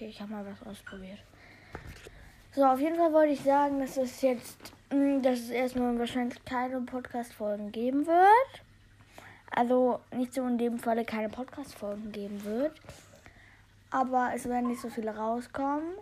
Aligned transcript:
Okay, 0.00 0.08
ich 0.08 0.20
habe 0.22 0.32
mal 0.32 0.46
was 0.46 0.66
ausprobiert. 0.66 1.18
So, 2.52 2.64
auf 2.64 2.80
jeden 2.80 2.96
Fall 2.96 3.12
wollte 3.12 3.34
ich 3.34 3.42
sagen, 3.42 3.80
dass 3.80 3.98
es 3.98 4.22
jetzt, 4.22 4.72
mm, 4.90 5.20
dass 5.20 5.40
es 5.40 5.50
erstmal 5.50 5.98
wahrscheinlich 5.98 6.42
keine 6.46 6.80
Podcast-Folgen 6.80 7.70
geben 7.70 8.06
wird. 8.06 8.62
Also 9.50 10.00
nicht 10.16 10.32
so 10.32 10.46
in 10.46 10.56
dem 10.56 10.78
Falle 10.78 11.04
keine 11.04 11.28
Podcast-Folgen 11.28 12.12
geben 12.12 12.42
wird. 12.44 12.80
Aber 13.90 14.30
es 14.34 14.48
werden 14.48 14.68
nicht 14.68 14.80
so 14.80 14.88
viele 14.88 15.14
rauskommen. 15.14 15.92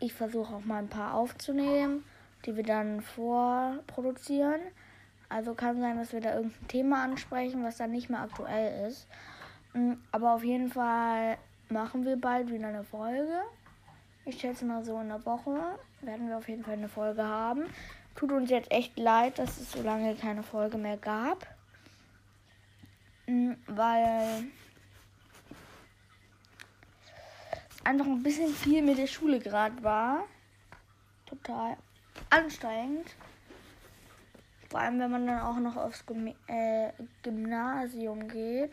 Ich 0.00 0.14
versuche 0.14 0.54
auch 0.54 0.64
mal 0.64 0.78
ein 0.78 0.88
paar 0.88 1.12
aufzunehmen, 1.12 2.02
die 2.46 2.56
wir 2.56 2.64
dann 2.64 3.02
vorproduzieren. 3.02 4.62
Also 5.28 5.52
kann 5.52 5.82
sein, 5.82 5.98
dass 5.98 6.14
wir 6.14 6.22
da 6.22 6.36
irgendein 6.36 6.68
Thema 6.68 7.04
ansprechen, 7.04 7.62
was 7.62 7.76
dann 7.76 7.90
nicht 7.90 8.08
mehr 8.08 8.22
aktuell 8.22 8.88
ist. 8.88 9.06
Mm, 9.74 9.96
aber 10.12 10.32
auf 10.32 10.44
jeden 10.44 10.70
Fall 10.70 11.36
machen 11.72 12.04
wir 12.04 12.16
bald 12.16 12.50
wieder 12.50 12.68
eine 12.68 12.84
Folge. 12.84 13.42
Ich 14.24 14.40
schätze 14.40 14.64
mal 14.64 14.84
so 14.84 14.94
in 14.94 15.10
einer 15.10 15.24
Woche 15.24 15.78
werden 16.02 16.28
wir 16.28 16.36
auf 16.36 16.48
jeden 16.48 16.64
Fall 16.64 16.74
eine 16.74 16.88
Folge 16.88 17.24
haben. 17.24 17.64
Tut 18.14 18.32
uns 18.32 18.50
jetzt 18.50 18.70
echt 18.70 18.98
leid, 18.98 19.38
dass 19.38 19.58
es 19.58 19.72
so 19.72 19.82
lange 19.82 20.14
keine 20.14 20.42
Folge 20.42 20.76
mehr 20.76 20.96
gab. 20.96 21.46
Mm, 23.26 23.52
weil 23.66 24.44
es 27.70 27.86
einfach 27.86 28.06
ein 28.06 28.22
bisschen 28.22 28.52
viel 28.52 28.82
mit 28.82 28.98
der 28.98 29.06
Schule 29.06 29.38
gerade 29.38 29.82
war. 29.82 30.24
Total 31.26 31.76
anstrengend. 32.30 33.16
Vor 34.68 34.80
allem, 34.80 34.98
wenn 35.00 35.10
man 35.10 35.26
dann 35.26 35.40
auch 35.40 35.58
noch 35.58 35.76
aufs 35.76 36.04
äh, 36.46 36.92
Gymnasium 37.22 38.28
geht. 38.28 38.72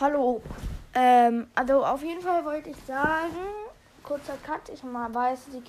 Hallo. 0.00 0.42
Ähm, 0.92 1.46
also 1.54 1.84
auf 1.84 2.02
jeden 2.02 2.20
Fall 2.20 2.44
wollte 2.44 2.70
ich 2.70 2.76
sagen, 2.84 3.36
kurzer 4.02 4.36
Cut. 4.38 4.68
Ich 4.68 4.82
mal 4.82 5.14
weiß, 5.14 5.46
die 5.52 5.62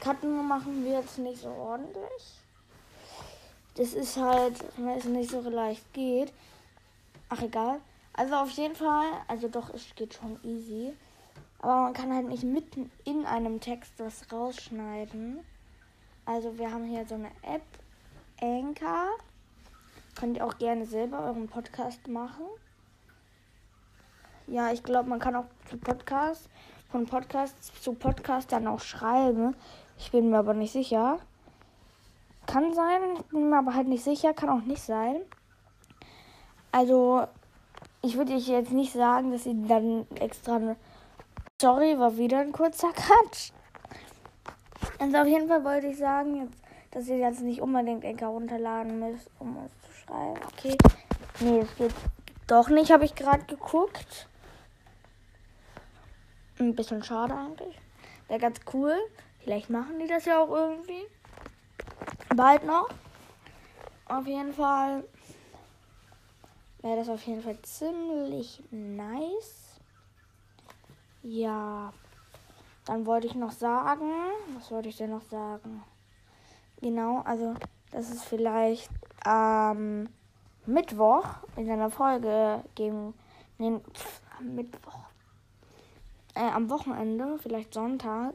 Cut 0.00 0.22
machen 0.22 0.84
wir 0.84 1.00
jetzt 1.00 1.18
nicht 1.18 1.42
so 1.42 1.48
ordentlich. 1.48 2.40
Das 3.74 3.94
ist 3.94 4.16
halt, 4.16 4.64
weil 4.76 4.98
es 4.98 5.06
nicht 5.06 5.32
so 5.32 5.40
leicht 5.40 5.92
geht. 5.92 6.32
Ach 7.28 7.42
egal. 7.42 7.80
Also 8.12 8.36
auf 8.36 8.50
jeden 8.50 8.76
Fall, 8.76 9.08
also 9.26 9.48
doch, 9.48 9.74
es 9.74 9.92
geht 9.96 10.14
schon 10.14 10.38
easy. 10.44 10.92
Aber 11.58 11.82
man 11.82 11.94
kann 11.94 12.14
halt 12.14 12.28
nicht 12.28 12.44
mitten 12.44 12.92
in 13.04 13.26
einem 13.26 13.60
Text 13.60 13.94
was 13.98 14.30
rausschneiden. 14.30 15.40
Also 16.26 16.56
wir 16.58 16.70
haben 16.70 16.84
hier 16.84 17.04
so 17.04 17.16
eine 17.16 17.32
App, 17.42 17.66
Anchor. 18.40 19.08
Könnt 20.14 20.36
ihr 20.36 20.46
auch 20.46 20.56
gerne 20.58 20.86
selber 20.86 21.24
euren 21.24 21.48
Podcast 21.48 22.06
machen. 22.06 22.44
Ja, 24.48 24.70
ich 24.72 24.82
glaube, 24.82 25.08
man 25.08 25.18
kann 25.18 25.34
auch 25.34 25.46
zu 25.68 25.76
Podcast, 25.76 26.48
von 26.90 27.06
Podcast 27.06 27.82
zu 27.82 27.94
Podcast 27.94 28.52
dann 28.52 28.68
auch 28.68 28.80
schreiben. 28.80 29.56
Ich 29.98 30.12
bin 30.12 30.30
mir 30.30 30.38
aber 30.38 30.54
nicht 30.54 30.72
sicher. 30.72 31.18
Kann 32.46 32.72
sein, 32.74 33.00
bin 33.30 33.50
mir 33.50 33.58
aber 33.58 33.74
halt 33.74 33.88
nicht 33.88 34.04
sicher, 34.04 34.34
kann 34.34 34.48
auch 34.48 34.64
nicht 34.64 34.82
sein. 34.82 35.16
Also, 36.70 37.26
ich 38.02 38.16
würde 38.16 38.34
jetzt 38.34 38.70
nicht 38.70 38.92
sagen, 38.92 39.32
dass 39.32 39.44
sie 39.44 39.66
dann 39.66 40.06
extra. 40.14 40.76
Sorry, 41.60 41.98
war 41.98 42.16
wieder 42.16 42.38
ein 42.38 42.52
kurzer 42.52 42.92
Cut. 42.92 43.52
Also 44.98 45.16
auf 45.16 45.26
jeden 45.26 45.48
Fall 45.48 45.64
wollte 45.64 45.88
ich 45.88 45.98
sagen, 45.98 46.42
jetzt, 46.42 46.62
dass 46.92 47.08
ihr 47.08 47.18
jetzt 47.18 47.40
nicht 47.40 47.60
unbedingt 47.60 48.04
Enker 48.04 48.28
runterladen 48.28 49.00
müsst, 49.00 49.30
um 49.38 49.56
uns 49.56 49.72
zu 49.82 49.92
schreiben. 49.92 50.38
Okay. 50.52 50.76
Nee, 51.40 51.58
es 51.60 51.76
geht 51.76 51.94
doch 52.46 52.68
nicht, 52.68 52.92
habe 52.92 53.04
ich 53.04 53.14
gerade 53.14 53.44
geguckt. 53.44 54.28
Ein 56.58 56.74
bisschen 56.74 57.02
schade 57.02 57.34
eigentlich. 57.34 57.78
Wäre 58.28 58.40
ganz 58.40 58.60
cool. 58.72 58.96
Vielleicht 59.40 59.70
machen 59.70 59.98
die 59.98 60.08
das 60.08 60.24
ja 60.24 60.42
auch 60.42 60.50
irgendwie. 60.50 61.06
Bald 62.34 62.64
noch. 62.64 62.88
Auf 64.06 64.26
jeden 64.26 64.52
Fall 64.52 65.04
wäre 66.80 66.96
das 66.96 67.08
auf 67.08 67.22
jeden 67.26 67.42
Fall 67.42 67.60
ziemlich 67.62 68.62
nice. 68.70 69.80
Ja. 71.22 71.92
Dann 72.84 73.04
wollte 73.04 73.26
ich 73.26 73.34
noch 73.34 73.50
sagen, 73.50 74.10
was 74.56 74.70
wollte 74.70 74.88
ich 74.88 74.96
denn 74.96 75.10
noch 75.10 75.22
sagen? 75.22 75.82
Genau, 76.80 77.20
also, 77.22 77.54
dass 77.90 78.10
es 78.10 78.22
vielleicht 78.22 78.90
am 79.24 80.08
Mittwoch 80.66 81.24
in 81.56 81.68
einer 81.68 81.90
Folge 81.90 82.62
geben. 82.76 83.14
Nee, 83.58 83.80
pff, 83.92 84.20
Mittwoch. 84.40 85.00
Äh, 86.36 86.50
am 86.50 86.68
Wochenende, 86.68 87.38
vielleicht 87.38 87.72
Sonntag. 87.72 88.34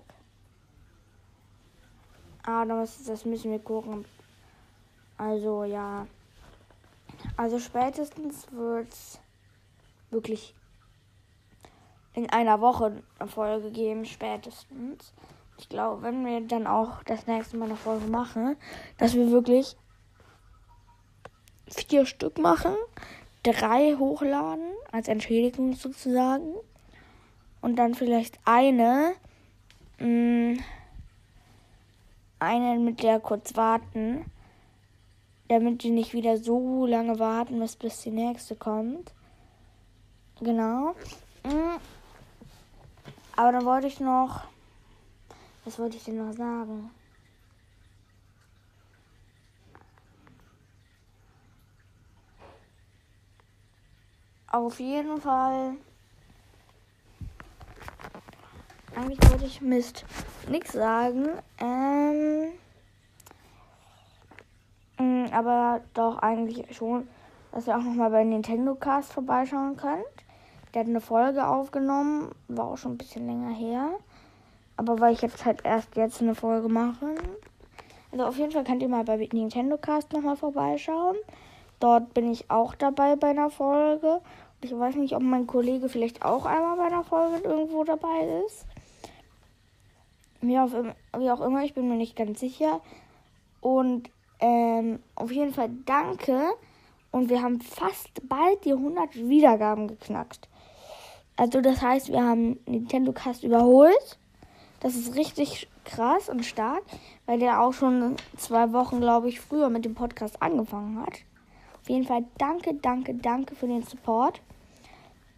Ah, 2.41 2.65
das, 2.65 3.03
das 3.03 3.25
müssen 3.25 3.51
wir 3.51 3.59
gucken. 3.59 4.05
Also, 5.19 5.65
ja. 5.65 6.07
Also, 7.37 7.59
spätestens 7.59 8.51
wird 8.51 8.91
es 8.91 9.19
wirklich 10.09 10.55
in 12.15 12.27
einer 12.31 12.59
Woche 12.59 13.03
eine 13.19 13.29
Folge 13.29 13.69
geben, 13.69 14.05
spätestens. 14.05 15.13
Ich 15.59 15.69
glaube, 15.69 16.01
wenn 16.01 16.25
wir 16.25 16.41
dann 16.41 16.65
auch 16.65 17.03
das 17.03 17.27
nächste 17.27 17.55
Mal 17.57 17.65
eine 17.65 17.75
Folge 17.75 18.07
machen, 18.07 18.57
dass 18.97 19.13
wir 19.13 19.29
wirklich 19.29 19.77
vier 21.67 22.07
Stück 22.07 22.39
machen, 22.39 22.75
drei 23.43 23.95
hochladen, 23.95 24.71
als 24.91 25.07
Entschädigung 25.07 25.73
sozusagen. 25.73 26.55
Und 27.61 27.75
dann 27.75 27.93
vielleicht 27.93 28.39
eine, 28.45 29.13
mh, 29.99 30.07
mm, 30.07 30.59
eine 32.39 32.79
mit 32.79 33.03
der 33.03 33.19
kurz 33.19 33.55
warten, 33.55 34.25
damit 35.47 35.83
die 35.83 35.91
nicht 35.91 36.13
wieder 36.13 36.37
so 36.37 36.85
lange 36.85 37.19
warten 37.19 37.59
müssen, 37.59 37.79
bis 37.79 38.01
die 38.01 38.09
nächste 38.09 38.55
kommt. 38.55 39.13
Genau. 40.39 40.95
Mh. 41.43 41.53
Mm. 41.53 41.79
Aber 43.35 43.51
dann 43.51 43.65
wollte 43.65 43.87
ich 43.87 43.99
noch. 43.99 44.43
Was 45.63 45.77
wollte 45.77 45.97
ich 45.97 46.03
denn 46.03 46.17
noch 46.17 46.33
sagen? 46.33 46.89
Auf 54.47 54.79
jeden 54.79 55.21
Fall. 55.21 55.77
Eigentlich 58.95 59.31
wollte 59.31 59.45
ich 59.45 59.61
Mist 59.61 60.05
nichts 60.49 60.73
sagen. 60.73 61.29
Ähm, 61.59 62.51
mm, 64.97 65.33
aber 65.33 65.81
doch 65.93 66.19
eigentlich 66.19 66.75
schon, 66.75 67.07
dass 67.51 67.67
ihr 67.67 67.77
auch 67.77 67.83
noch 67.83 67.93
mal 67.93 68.09
bei 68.09 68.23
Nintendo 68.23 68.75
Cast 68.75 69.13
vorbeischauen 69.13 69.77
könnt. 69.77 70.03
Der 70.73 70.81
hat 70.81 70.89
eine 70.89 71.01
Folge 71.01 71.47
aufgenommen, 71.47 72.31
war 72.47 72.67
auch 72.67 72.77
schon 72.77 72.93
ein 72.93 72.97
bisschen 72.97 73.27
länger 73.27 73.53
her. 73.53 73.91
Aber 74.77 74.99
weil 74.99 75.13
ich 75.13 75.21
jetzt 75.21 75.45
halt 75.45 75.63
erst 75.63 75.95
jetzt 75.95 76.21
eine 76.21 76.35
Folge 76.35 76.67
mache. 76.67 77.15
Also 78.11 78.25
auf 78.25 78.37
jeden 78.37 78.51
Fall 78.51 78.65
könnt 78.65 78.81
ihr 78.81 78.89
mal 78.89 79.05
bei 79.05 79.15
Nintendo 79.31 79.77
Cast 79.77 80.11
nochmal 80.11 80.35
vorbeischauen. 80.35 81.15
Dort 81.79 82.13
bin 82.13 82.31
ich 82.31 82.51
auch 82.51 82.75
dabei 82.75 83.15
bei 83.15 83.29
einer 83.29 83.49
Folge. 83.49 84.21
Ich 84.61 84.77
weiß 84.77 84.95
nicht, 84.95 85.15
ob 85.15 85.23
mein 85.23 85.47
Kollege 85.47 85.89
vielleicht 85.89 86.23
auch 86.23 86.45
einmal 86.45 86.77
bei 86.77 86.83
einer 86.83 87.03
Folge 87.03 87.37
irgendwo 87.47 87.83
dabei 87.83 88.43
ist. 88.45 88.65
Wie 90.41 90.57
auch, 90.57 90.69
wie 91.17 91.31
auch 91.31 91.41
immer, 91.41 91.63
ich 91.63 91.73
bin 91.73 91.87
mir 91.87 91.95
nicht 91.95 92.15
ganz 92.15 92.39
sicher. 92.39 92.81
Und 93.59 94.09
ähm, 94.39 94.99
auf 95.15 95.31
jeden 95.31 95.53
Fall 95.53 95.69
danke. 95.85 96.49
Und 97.11 97.29
wir 97.29 97.41
haben 97.41 97.61
fast 97.61 98.27
bald 98.27 98.65
die 98.65 98.73
100 98.73 99.15
Wiedergaben 99.15 99.87
geknackt. 99.87 100.47
Also 101.35 101.61
das 101.61 101.81
heißt, 101.81 102.09
wir 102.09 102.23
haben 102.23 102.59
Nintendo 102.65 103.11
Cast 103.13 103.43
überholt. 103.43 104.17
Das 104.79 104.95
ist 104.95 105.15
richtig 105.15 105.67
krass 105.85 106.29
und 106.29 106.45
stark, 106.45 106.83
weil 107.25 107.39
der 107.39 107.61
auch 107.61 107.73
schon 107.73 108.15
zwei 108.37 108.73
Wochen, 108.73 108.99
glaube 108.99 109.29
ich, 109.29 109.39
früher 109.39 109.69
mit 109.69 109.85
dem 109.85 109.93
Podcast 109.93 110.41
angefangen 110.41 110.99
hat. 110.99 111.19
Auf 111.81 111.89
jeden 111.89 112.05
Fall 112.05 112.25
danke, 112.37 112.73
danke, 112.75 113.13
danke 113.15 113.55
für 113.55 113.67
den 113.67 113.83
Support. 113.83 114.41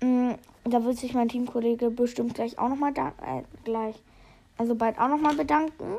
Mhm, 0.02 0.36
da 0.66 0.84
wird 0.84 0.98
sich 0.98 1.14
mein 1.14 1.30
Teamkollege 1.30 1.90
bestimmt 1.90 2.36
gleich 2.36 2.58
auch 2.60 2.70
nochmal 2.70 2.92
äh, 2.92 3.44
gleich, 3.64 3.96
also 4.64 4.76
bald 4.76 4.98
auch 4.98 5.10
nochmal 5.10 5.36
bedanken. 5.36 5.98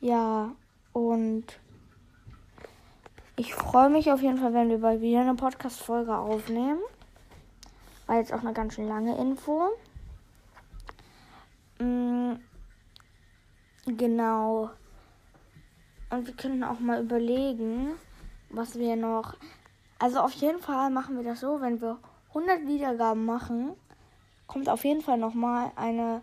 Ja, 0.00 0.52
und 0.92 1.44
ich 3.34 3.54
freue 3.54 3.90
mich 3.90 4.12
auf 4.12 4.22
jeden 4.22 4.38
Fall, 4.38 4.54
wenn 4.54 4.68
wir 4.68 4.78
bald 4.78 5.00
wieder 5.00 5.22
eine 5.22 5.34
Podcast-Folge 5.34 6.16
aufnehmen. 6.16 6.78
War 8.06 8.18
jetzt 8.18 8.32
auch 8.32 8.42
eine 8.42 8.52
ganz 8.52 8.74
schön 8.74 8.86
lange 8.86 9.18
Info. 9.18 9.70
Mhm, 11.80 12.38
genau. 13.86 14.70
Und 16.10 16.24
wir 16.24 16.34
können 16.34 16.62
auch 16.62 16.78
mal 16.78 17.02
überlegen, 17.02 17.96
was 18.48 18.78
wir 18.78 18.94
noch. 18.94 19.34
Also 19.98 20.20
auf 20.20 20.32
jeden 20.34 20.60
Fall 20.60 20.90
machen 20.90 21.16
wir 21.16 21.24
das 21.24 21.40
so, 21.40 21.60
wenn 21.60 21.80
wir 21.80 21.98
100 22.28 22.64
Wiedergaben 22.68 23.24
machen, 23.24 23.72
kommt 24.50 24.68
auf 24.68 24.84
jeden 24.84 25.00
Fall 25.00 25.16
nochmal 25.16 25.70
eine. 25.76 26.22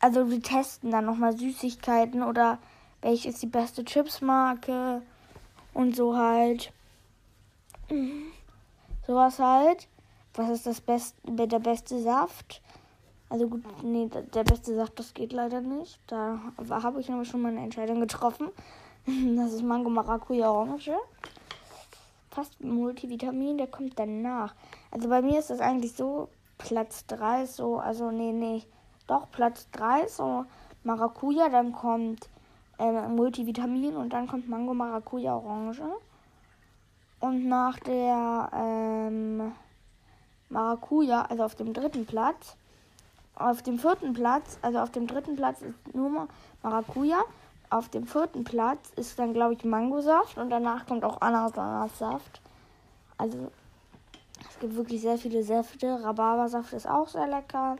Also 0.00 0.28
wir 0.30 0.42
testen 0.42 0.90
dann 0.90 1.04
nochmal 1.04 1.36
Süßigkeiten 1.36 2.24
oder 2.24 2.58
welche 3.02 3.28
ist 3.28 3.40
die 3.40 3.46
beste 3.46 3.84
Chipsmarke 3.84 5.00
und 5.72 5.94
so 5.94 6.16
halt. 6.16 6.72
Sowas 9.06 9.38
halt. 9.38 9.86
Was 10.34 10.50
ist 10.50 10.66
das 10.66 10.80
beste, 10.80 11.16
der 11.24 11.60
beste 11.60 12.02
Saft? 12.02 12.60
Also 13.28 13.46
gut, 13.46 13.62
nee, 13.84 14.10
der 14.34 14.42
beste 14.42 14.74
Saft, 14.74 14.98
das 14.98 15.14
geht 15.14 15.32
leider 15.32 15.60
nicht. 15.60 16.00
Da 16.08 16.40
habe 16.68 17.00
ich 17.00 17.08
nämlich 17.08 17.28
schon 17.28 17.42
mal 17.42 17.52
eine 17.52 17.62
Entscheidung 17.62 18.00
getroffen. 18.00 18.48
Das 19.36 19.52
ist 19.52 19.62
Mango 19.62 19.90
Maracuja 19.90 20.50
Orange. 20.50 20.96
Fast 22.34 22.60
Multivitamin, 22.60 23.58
der 23.58 23.68
kommt 23.68 23.96
danach. 23.96 24.54
Also 24.90 25.08
bei 25.08 25.22
mir 25.22 25.38
ist 25.38 25.50
das 25.50 25.60
eigentlich 25.60 25.92
so, 25.92 26.28
Platz 26.58 27.06
3 27.06 27.46
so, 27.46 27.78
also 27.78 28.10
nee, 28.10 28.32
nee, 28.32 28.62
doch 29.06 29.30
Platz 29.30 29.68
3 29.72 30.08
so 30.08 30.44
Maracuja, 30.82 31.48
dann 31.48 31.72
kommt 31.72 32.28
äh, 32.78 33.08
Multivitamin 33.08 33.96
und 33.96 34.12
dann 34.12 34.26
kommt 34.26 34.48
Mango 34.48 34.74
Maracuja 34.74 35.36
Orange. 35.36 35.82
Und 37.20 37.46
nach 37.46 37.78
der 37.80 38.50
ähm, 38.52 39.52
Maracuja, 40.48 41.22
also 41.22 41.44
auf 41.44 41.54
dem 41.54 41.72
dritten 41.72 42.04
Platz, 42.04 42.56
auf 43.36 43.62
dem 43.62 43.78
vierten 43.78 44.12
Platz, 44.12 44.58
also 44.62 44.78
auf 44.78 44.90
dem 44.90 45.06
dritten 45.06 45.36
Platz 45.36 45.62
ist 45.62 45.94
nur 45.94 46.28
Maracuja. 46.62 47.22
Auf 47.74 47.88
dem 47.88 48.06
vierten 48.06 48.44
Platz 48.44 48.92
ist 48.94 49.18
dann, 49.18 49.32
glaube 49.32 49.54
ich, 49.54 49.64
Mangosaft 49.64 50.38
und 50.38 50.48
danach 50.48 50.86
kommt 50.86 51.02
auch 51.02 51.20
Ananassaft. 51.20 52.40
Also 53.18 53.50
es 54.48 54.60
gibt 54.60 54.76
wirklich 54.76 55.00
sehr 55.00 55.18
viele 55.18 55.42
Säfte. 55.42 56.00
Rhabarbersaft 56.04 56.72
ist 56.72 56.88
auch 56.88 57.08
sehr 57.08 57.26
lecker. 57.26 57.74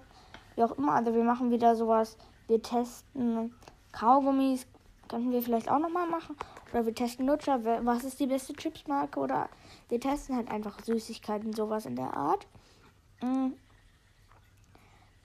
Wie 0.56 0.64
auch 0.64 0.73
immer, 0.73 0.94
also 0.94 1.14
wir 1.14 1.23
machen 1.23 1.52
wieder 1.52 1.76
sowas. 1.76 2.17
Wir 2.49 2.61
testen 2.61 3.55
Kaugummis, 3.93 4.67
könnten 5.06 5.31
wir 5.31 5.41
vielleicht 5.43 5.70
auch 5.70 5.79
nochmal 5.79 6.08
machen. 6.08 6.35
Oder 6.73 6.87
wir 6.87 6.94
testen 6.96 7.29
Lutscher, 7.29 7.64
was 7.87 8.02
ist 8.02 8.19
die 8.19 8.26
beste 8.26 8.52
Chipsmarke. 8.52 9.20
Oder 9.20 9.49
wir 9.91 10.00
testen 10.00 10.35
halt 10.35 10.50
einfach 10.50 10.82
Süßigkeiten, 10.82 11.52
sowas 11.52 11.87
in 11.87 11.94
der 11.94 12.17
Art. 12.17 12.49
Mhm. 13.23 13.55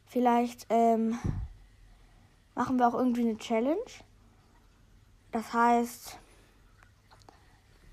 Vielleicht 0.06 0.68
ähm, 0.70 1.18
machen 2.54 2.78
wir 2.78 2.88
auch 2.88 2.94
irgendwie 2.94 3.22
eine 3.22 3.38
Challenge. 3.40 3.80
Das 5.32 5.54
heißt, 5.54 6.18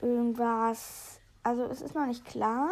irgendwas, 0.01 1.21
also 1.43 1.65
es 1.65 1.83
ist 1.83 1.95
noch 1.95 2.07
nicht 2.07 2.25
klar, 2.25 2.71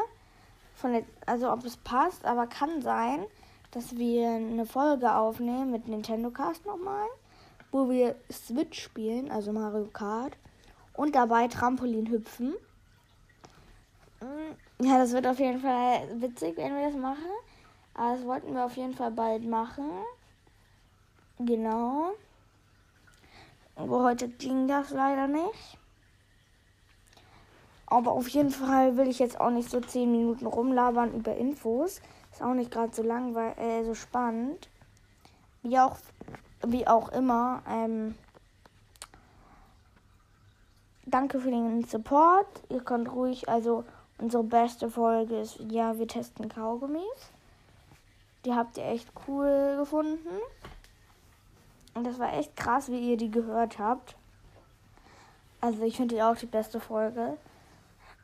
von 0.74 0.92
der, 0.92 1.04
also 1.26 1.52
ob 1.52 1.64
es 1.64 1.76
passt, 1.76 2.24
aber 2.24 2.46
kann 2.46 2.82
sein, 2.82 3.24
dass 3.70 3.96
wir 3.96 4.28
eine 4.28 4.66
Folge 4.66 5.14
aufnehmen 5.14 5.70
mit 5.70 5.88
Nintendo 5.88 6.30
Cast 6.30 6.64
nochmal, 6.64 7.06
wo 7.72 7.90
wir 7.90 8.16
Switch 8.30 8.82
spielen, 8.82 9.30
also 9.30 9.52
Mario 9.52 9.86
Kart, 9.86 10.36
und 10.94 11.14
dabei 11.14 11.48
Trampolin 11.48 12.08
hüpfen. 12.08 12.54
Mm, 14.20 14.84
ja, 14.84 14.98
das 14.98 15.12
wird 15.12 15.26
auf 15.26 15.38
jeden 15.38 15.60
Fall 15.60 16.08
witzig, 16.20 16.56
wenn 16.56 16.74
wir 16.74 16.86
das 16.86 16.96
machen. 16.96 17.30
Aber 17.94 18.16
das 18.16 18.24
wollten 18.24 18.54
wir 18.54 18.64
auf 18.64 18.76
jeden 18.76 18.94
Fall 18.94 19.10
bald 19.10 19.44
machen. 19.44 19.90
Genau. 21.38 22.12
Aber 23.76 24.04
heute 24.04 24.28
ging 24.28 24.68
das 24.68 24.90
leider 24.90 25.26
nicht. 25.26 25.78
Aber 27.86 28.12
auf 28.12 28.28
jeden 28.28 28.50
Fall 28.50 28.96
will 28.96 29.08
ich 29.08 29.18
jetzt 29.18 29.40
auch 29.40 29.50
nicht 29.50 29.70
so 29.70 29.80
10 29.80 30.10
Minuten 30.10 30.46
rumlabern 30.46 31.14
über 31.14 31.36
Infos. 31.36 32.00
Ist 32.32 32.42
auch 32.42 32.54
nicht 32.54 32.70
gerade 32.70 32.94
so 32.94 33.02
langweilig, 33.02 33.58
äh, 33.58 33.84
so 33.84 33.94
spannend. 33.94 34.68
Wie 35.62 35.78
auch, 35.78 35.96
wie 36.66 36.86
auch 36.86 37.10
immer. 37.10 37.62
Ähm, 37.68 38.14
danke 41.06 41.40
für 41.40 41.50
den 41.50 41.84
Support. 41.84 42.46
Ihr 42.68 42.80
könnt 42.80 43.12
ruhig, 43.12 43.48
also 43.48 43.84
unsere 44.18 44.44
beste 44.44 44.90
Folge 44.90 45.40
ist, 45.40 45.58
ja, 45.70 45.98
wir 45.98 46.08
testen 46.08 46.48
Kaugummis. 46.48 47.02
Die 48.44 48.54
habt 48.54 48.76
ihr 48.76 48.86
echt 48.86 49.08
cool 49.26 49.76
gefunden. 49.78 50.28
Und 51.94 52.04
das 52.04 52.18
war 52.18 52.32
echt 52.34 52.56
krass, 52.56 52.90
wie 52.90 53.10
ihr 53.10 53.16
die 53.16 53.30
gehört 53.30 53.78
habt. 53.78 54.16
Also 55.60 55.82
ich 55.82 55.96
finde 55.96 56.16
die 56.16 56.22
auch 56.22 56.36
die 56.36 56.46
beste 56.46 56.80
Folge. 56.80 57.36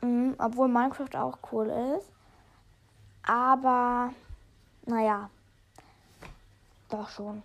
Mhm, 0.01 0.35
obwohl 0.37 0.67
Minecraft 0.67 1.15
auch 1.15 1.37
cool 1.51 1.67
ist. 1.97 2.09
Aber, 3.23 4.13
naja. 4.85 5.29
Doch 6.89 7.09
schon. 7.09 7.41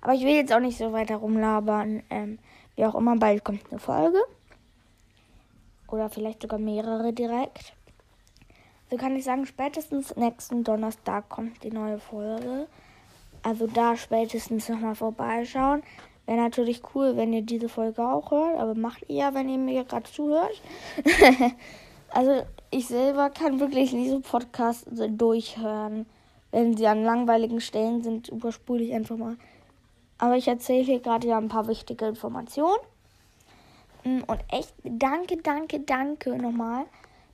Aber 0.00 0.12
ich 0.12 0.22
will 0.22 0.34
jetzt 0.34 0.52
auch 0.52 0.60
nicht 0.60 0.76
so 0.76 0.92
weiter 0.92 1.16
rumlabern. 1.16 2.02
Ähm, 2.10 2.38
wie 2.76 2.84
auch 2.84 2.94
immer, 2.94 3.16
bald 3.16 3.42
kommt 3.42 3.70
eine 3.70 3.80
Folge. 3.80 4.18
Oder 5.88 6.10
vielleicht 6.10 6.42
sogar 6.42 6.58
mehrere 6.58 7.12
direkt. 7.12 7.74
So 8.90 8.96
kann 8.96 9.16
ich 9.16 9.24
sagen, 9.24 9.46
spätestens 9.46 10.14
nächsten 10.16 10.62
Donnerstag 10.62 11.28
kommt 11.28 11.62
die 11.64 11.70
neue 11.70 11.98
Folge. 11.98 12.68
Also 13.44 13.68
da 13.68 13.96
spätestens 13.96 14.68
nochmal 14.68 14.96
vorbeischauen. 14.96 15.82
Wäre 16.26 16.38
natürlich 16.38 16.82
cool, 16.94 17.16
wenn 17.16 17.32
ihr 17.32 17.42
diese 17.42 17.68
Folge 17.68 18.02
auch 18.02 18.30
hört, 18.32 18.58
aber 18.58 18.74
macht 18.74 19.04
ihr 19.08 19.16
ja, 19.16 19.34
wenn 19.34 19.48
ihr 19.48 19.58
mir 19.58 19.84
gerade 19.84 20.10
zuhört. 20.10 20.60
also 22.10 22.42
ich 22.70 22.88
selber 22.88 23.30
kann 23.30 23.60
wirklich 23.60 23.90
diese 23.90 24.20
Podcasts 24.20 24.86
durchhören. 24.90 26.06
Wenn 26.50 26.76
sie 26.76 26.86
an 26.86 27.04
langweiligen 27.04 27.60
Stellen 27.60 28.02
sind, 28.02 28.28
überspule 28.28 28.82
ich 28.82 28.92
einfach 28.94 29.16
mal. 29.16 29.36
Aber 30.18 30.36
ich 30.36 30.48
erzähle 30.48 30.84
hier 30.84 31.00
gerade 31.00 31.28
ja 31.28 31.38
ein 31.38 31.48
paar 31.48 31.68
wichtige 31.68 32.06
Informationen. 32.06 32.80
Mm, 34.04 34.20
und 34.26 34.40
echt 34.50 34.72
danke, 34.82 35.36
danke, 35.36 35.80
danke 35.80 36.36
nochmal 36.36 36.86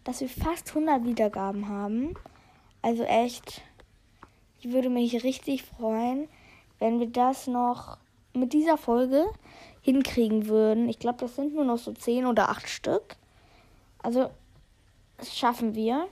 dass 0.05 0.21
wir 0.21 0.29
fast 0.29 0.69
100 0.71 1.05
Wiedergaben 1.05 1.69
haben. 1.69 2.15
Also 2.83 3.03
echt, 3.05 3.63
ich 4.61 4.73
würde 4.73 4.91
mich 4.91 5.25
richtig 5.25 5.63
freuen, 5.63 6.29
wenn 6.79 7.01
wir 7.01 7.09
das 7.09 7.47
noch 7.47 7.99
mit 8.33 8.53
dieser 8.53 8.77
Folge 8.77 9.27
hinkriegen 9.83 10.47
würden. 10.47 10.89
Ich 10.89 10.99
glaube, 10.99 11.19
das 11.19 11.37
sind 11.37 11.55
nur 11.55 11.65
noch 11.65 11.79
so 11.79 11.93
10 11.93 12.27
oder 12.27 12.51
8 12.51 12.69
Stück. 12.69 13.17
Also, 14.03 14.31
das 15.17 15.37
schaffen 15.37 15.75
wir. 15.75 16.09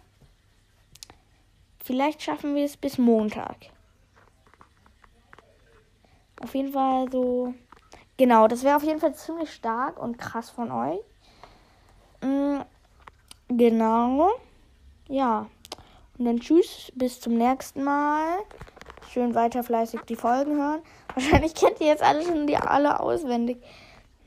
Vielleicht 1.78 2.22
schaffen 2.22 2.54
wir 2.54 2.64
es 2.64 2.76
bis 2.76 2.98
Montag. 2.98 3.56
Auf 6.40 6.54
jeden 6.54 6.72
Fall 6.72 7.10
so. 7.10 7.54
Genau, 8.16 8.48
das 8.48 8.64
wäre 8.64 8.76
auf 8.76 8.82
jeden 8.82 9.00
Fall 9.00 9.14
ziemlich 9.14 9.52
stark 9.52 9.98
und 9.98 10.18
krass 10.18 10.50
von 10.50 10.70
euch. 10.72 11.00
Mm, 12.20 12.62
Genau. 13.48 14.30
Ja. 15.08 15.46
Und 16.18 16.24
dann 16.24 16.40
tschüss, 16.40 16.90
bis 16.96 17.20
zum 17.20 17.34
nächsten 17.34 17.84
Mal. 17.84 18.38
Schön 19.12 19.34
weiter 19.34 19.62
fleißig 19.62 20.00
die 20.08 20.16
Folgen 20.16 20.56
hören. 20.56 20.82
Wahrscheinlich 21.14 21.54
kennt 21.54 21.80
ihr 21.80 21.86
jetzt 21.86 22.02
alle 22.02 22.22
schon 22.24 22.46
die 22.46 22.56
alle 22.56 22.98
auswendig. 22.98 23.58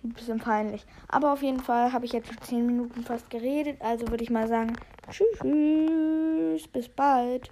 Ein 0.03 0.13
bisschen 0.13 0.39
peinlich. 0.39 0.85
Aber 1.09 1.33
auf 1.33 1.43
jeden 1.43 1.59
Fall 1.59 1.91
habe 1.91 2.05
ich 2.05 2.13
jetzt 2.13 2.27
schon 2.27 2.41
10 2.41 2.65
Minuten 2.65 3.03
fast 3.03 3.29
geredet. 3.29 3.77
Also 3.81 4.07
würde 4.07 4.23
ich 4.23 4.29
mal 4.29 4.47
sagen, 4.47 4.73
tschüss, 5.11 6.67
bis 6.69 6.89
bald. 6.89 7.49